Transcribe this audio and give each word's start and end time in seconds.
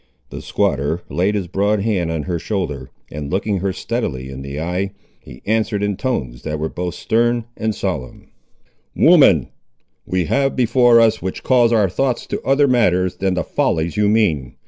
The 0.31 0.41
squatter 0.41 1.03
laid 1.09 1.35
his 1.35 1.45
broad 1.45 1.81
hand 1.81 2.11
on 2.11 2.23
her 2.23 2.39
shoulder, 2.39 2.89
and 3.11 3.29
looking 3.31 3.59
her 3.59 3.71
steadily 3.71 4.31
in 4.31 4.41
the 4.41 4.59
eye, 4.59 4.93
he 5.19 5.43
answered, 5.45 5.83
in 5.83 5.95
tones 5.95 6.41
that 6.41 6.57
were 6.59 6.69
both 6.69 6.95
stern 6.95 7.45
and 7.55 7.75
solemn— 7.75 8.31
"Woman, 8.95 9.49
we 10.07 10.25
have 10.25 10.53
that 10.53 10.55
before 10.55 10.99
us 10.99 11.21
which 11.21 11.43
calls 11.43 11.71
our 11.71 11.87
thoughts 11.87 12.25
to 12.25 12.41
other 12.41 12.67
matters 12.67 13.17
than 13.17 13.35
the 13.35 13.43
follies 13.43 13.95
you 13.95 14.09
mean. 14.09 14.55